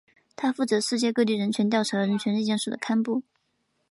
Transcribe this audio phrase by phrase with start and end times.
[0.35, 3.21] 它负责世界各地人权调查和人权意见书的刊布。